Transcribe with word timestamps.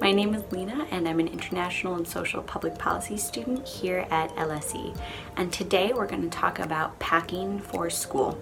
My 0.00 0.10
name 0.10 0.34
is 0.34 0.42
Lena 0.50 0.86
and 0.90 1.08
I'm 1.08 1.20
an 1.20 1.28
international 1.28 1.94
and 1.94 2.06
social 2.06 2.42
public 2.42 2.76
policy 2.76 3.16
student 3.16 3.66
here 3.66 4.06
at 4.10 4.34
LSE. 4.36 4.96
And 5.36 5.52
today 5.52 5.92
we're 5.94 6.06
going 6.06 6.22
to 6.22 6.28
talk 6.28 6.58
about 6.58 6.98
packing 6.98 7.60
for 7.60 7.88
school. 7.88 8.38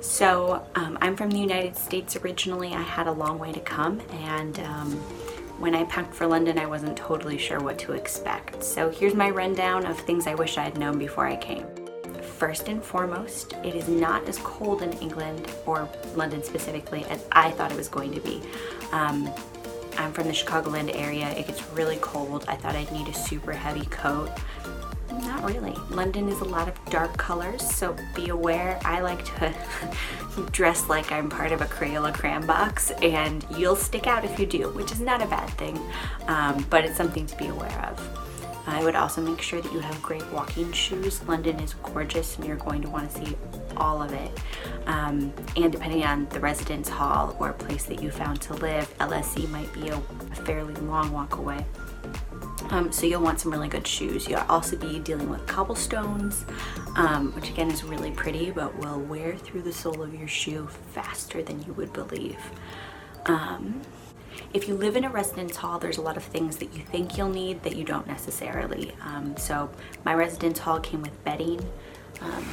So 0.00 0.64
um, 0.74 0.96
I'm 1.00 1.16
from 1.16 1.30
the 1.30 1.38
United 1.38 1.76
States 1.76 2.16
originally. 2.16 2.72
I 2.72 2.82
had 2.82 3.08
a 3.08 3.12
long 3.12 3.38
way 3.38 3.52
to 3.52 3.60
come 3.60 4.00
and 4.10 4.58
um, 4.60 4.92
when 5.58 5.74
I 5.74 5.84
packed 5.84 6.14
for 6.14 6.26
London 6.26 6.56
I 6.56 6.66
wasn't 6.66 6.96
totally 6.96 7.36
sure 7.36 7.60
what 7.60 7.78
to 7.80 7.92
expect. 7.92 8.62
So 8.62 8.88
here's 8.88 9.14
my 9.14 9.28
rundown 9.28 9.84
of 9.84 9.98
things 9.98 10.26
I 10.26 10.34
wish 10.34 10.56
I 10.56 10.62
had 10.62 10.78
known 10.78 10.98
before 10.98 11.26
I 11.26 11.36
came. 11.36 11.66
First 12.22 12.68
and 12.68 12.82
foremost, 12.82 13.54
it 13.64 13.74
is 13.74 13.88
not 13.88 14.26
as 14.28 14.38
cold 14.38 14.82
in 14.82 14.92
England 14.94 15.52
or 15.66 15.88
London 16.14 16.42
specifically 16.42 17.04
as 17.06 17.24
I 17.32 17.50
thought 17.50 17.70
it 17.70 17.76
was 17.76 17.88
going 17.88 18.12
to 18.14 18.20
be. 18.20 18.40
Um, 18.92 19.32
I'm 19.98 20.12
from 20.12 20.26
the 20.26 20.32
Chicagoland 20.32 20.94
area. 20.94 21.28
It 21.30 21.46
gets 21.46 21.66
really 21.70 21.98
cold. 22.00 22.44
I 22.48 22.56
thought 22.56 22.74
I'd 22.74 22.90
need 22.92 23.08
a 23.08 23.14
super 23.14 23.52
heavy 23.52 23.86
coat. 23.86 24.30
Not 25.20 25.44
really. 25.44 25.74
London 25.90 26.28
is 26.28 26.40
a 26.40 26.44
lot 26.44 26.68
of 26.68 26.84
dark 26.86 27.16
colors, 27.16 27.62
so 27.62 27.94
be 28.14 28.30
aware. 28.30 28.80
I 28.84 29.00
like 29.00 29.24
to 29.36 29.54
dress 30.52 30.88
like 30.88 31.12
I'm 31.12 31.28
part 31.28 31.52
of 31.52 31.60
a 31.60 31.66
Crayola 31.66 32.14
crayon 32.14 32.46
box, 32.46 32.90
and 33.02 33.44
you'll 33.56 33.76
stick 33.76 34.06
out 34.06 34.24
if 34.24 34.38
you 34.38 34.46
do, 34.46 34.70
which 34.70 34.90
is 34.90 35.00
not 35.00 35.20
a 35.22 35.26
bad 35.26 35.50
thing, 35.50 35.78
um, 36.28 36.66
but 36.70 36.84
it's 36.84 36.96
something 36.96 37.26
to 37.26 37.36
be 37.36 37.48
aware 37.48 37.90
of. 37.90 38.31
I 38.66 38.82
would 38.84 38.94
also 38.94 39.20
make 39.20 39.40
sure 39.40 39.60
that 39.60 39.72
you 39.72 39.80
have 39.80 40.00
great 40.02 40.24
walking 40.32 40.70
shoes. 40.72 41.22
London 41.24 41.58
is 41.60 41.74
gorgeous 41.74 42.36
and 42.36 42.46
you're 42.46 42.56
going 42.56 42.82
to 42.82 42.88
want 42.88 43.10
to 43.10 43.24
see 43.24 43.36
all 43.76 44.00
of 44.00 44.12
it. 44.12 44.30
Um, 44.86 45.32
and 45.56 45.72
depending 45.72 46.04
on 46.04 46.28
the 46.28 46.40
residence 46.40 46.88
hall 46.88 47.36
or 47.40 47.52
place 47.52 47.84
that 47.84 48.02
you 48.02 48.10
found 48.10 48.40
to 48.42 48.54
live, 48.54 48.96
LSE 48.98 49.48
might 49.50 49.72
be 49.72 49.88
a, 49.88 49.96
a 49.96 50.34
fairly 50.44 50.74
long 50.74 51.12
walk 51.12 51.36
away. 51.36 51.64
Um, 52.70 52.92
so 52.92 53.06
you'll 53.06 53.22
want 53.22 53.40
some 53.40 53.52
really 53.52 53.68
good 53.68 53.86
shoes. 53.86 54.28
You'll 54.28 54.40
also 54.48 54.76
be 54.76 54.98
dealing 55.00 55.28
with 55.28 55.46
cobblestones, 55.46 56.44
um, 56.96 57.32
which 57.34 57.50
again 57.50 57.70
is 57.70 57.84
really 57.84 58.12
pretty, 58.12 58.50
but 58.50 58.76
will 58.78 59.00
wear 59.00 59.36
through 59.36 59.62
the 59.62 59.72
sole 59.72 60.02
of 60.02 60.14
your 60.14 60.28
shoe 60.28 60.68
faster 60.92 61.42
than 61.42 61.62
you 61.64 61.72
would 61.74 61.92
believe. 61.92 62.38
Um, 63.26 63.82
if 64.52 64.68
you 64.68 64.74
live 64.74 64.96
in 64.96 65.04
a 65.04 65.10
residence 65.10 65.56
hall, 65.56 65.78
there's 65.78 65.98
a 65.98 66.02
lot 66.02 66.16
of 66.16 66.24
things 66.24 66.56
that 66.56 66.74
you 66.74 66.82
think 66.82 67.16
you'll 67.16 67.28
need 67.28 67.62
that 67.62 67.76
you 67.76 67.84
don't 67.84 68.06
necessarily. 68.06 68.92
Um, 69.02 69.36
so 69.36 69.70
my 70.04 70.14
residence 70.14 70.58
hall 70.58 70.80
came 70.80 71.02
with 71.02 71.24
bedding. 71.24 71.60
Um, 72.20 72.44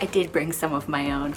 I 0.00 0.06
did 0.06 0.32
bring 0.32 0.52
some 0.52 0.72
of 0.72 0.88
my 0.88 1.10
own. 1.10 1.34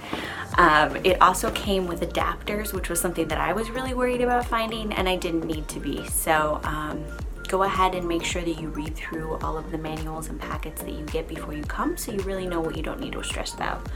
Um, 0.58 0.98
it 1.04 1.22
also 1.22 1.52
came 1.52 1.88
with 1.88 2.02
adapters, 2.02 2.73
which 2.73 2.90
was 2.90 3.00
something 3.00 3.28
that 3.30 3.40
I 3.40 3.54
was 3.54 3.70
really 3.72 3.94
worried 3.94 4.22
about 4.22 4.46
finding 4.46 4.94
and 4.94 5.10
I 5.10 5.16
didn't 5.16 5.45
need 5.45 5.68
to 5.70 5.80
be. 5.80 6.06
So 6.08 6.60
um, 6.64 7.04
go 7.48 7.64
ahead 7.64 7.95
and 7.95 8.08
make 8.08 8.23
sure 8.23 8.42
that 8.42 8.62
you 8.62 8.70
read 8.70 8.95
through 8.95 9.38
all 9.40 9.58
of 9.58 9.72
the 9.72 9.78
manuals 9.78 10.30
and 10.30 10.40
packets 10.40 10.82
that 10.84 10.94
you 10.94 11.06
get 11.06 11.28
before 11.28 11.54
you 11.54 11.64
come 11.64 11.98
so 11.98 12.12
you 12.12 12.20
really 12.22 12.48
know 12.48 12.62
what 12.62 12.78
you 12.78 12.84
don't 12.84 13.00
need 13.00 13.14
to 13.14 13.23
stress 13.23 13.54
about. 13.54 13.88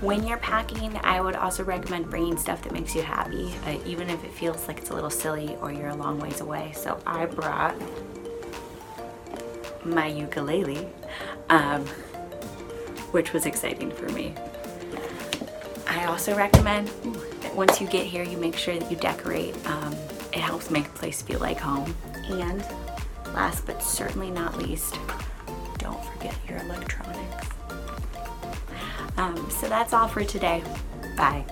When 0.00 0.26
you're 0.26 0.38
packing, 0.38 0.98
I 1.02 1.20
would 1.20 1.36
also 1.36 1.64
recommend 1.64 2.10
bringing 2.10 2.36
stuff 2.36 2.62
that 2.62 2.72
makes 2.72 2.94
you 2.94 3.02
happy, 3.02 3.54
uh, 3.66 3.78
even 3.86 4.10
if 4.10 4.22
it 4.22 4.32
feels 4.32 4.68
like 4.68 4.78
it's 4.78 4.90
a 4.90 4.94
little 4.94 5.10
silly 5.10 5.56
or 5.62 5.72
you're 5.72 5.88
a 5.88 5.96
long 5.96 6.18
ways 6.18 6.40
away. 6.40 6.72
So 6.74 7.00
I 7.06 7.24
brought 7.26 7.74
my 9.84 10.06
ukulele, 10.06 10.88
um, 11.48 11.86
which 13.12 13.32
was 13.32 13.46
exciting 13.46 13.90
for 13.90 14.08
me. 14.10 14.34
I 15.86 16.04
also 16.06 16.36
recommend 16.36 16.88
that 17.40 17.54
once 17.54 17.80
you 17.80 17.86
get 17.86 18.06
here, 18.06 18.24
you 18.24 18.36
make 18.36 18.56
sure 18.56 18.78
that 18.78 18.90
you 18.90 18.96
decorate. 18.96 19.54
Um, 19.66 19.94
it 20.32 20.40
helps 20.40 20.70
make 20.70 20.84
the 20.84 20.98
place 20.98 21.22
feel 21.22 21.38
like 21.38 21.58
home. 21.58 21.94
And 22.28 22.64
last 23.32 23.64
but 23.64 23.82
certainly 23.82 24.30
not 24.30 24.58
least, 24.58 24.98
don't 25.78 26.04
forget 26.04 26.34
your 26.48 26.58
electronics. 26.58 27.48
Um, 29.24 29.50
so 29.50 29.68
that's 29.68 29.94
all 29.94 30.06
for 30.06 30.22
today. 30.22 30.62
Bye. 31.16 31.44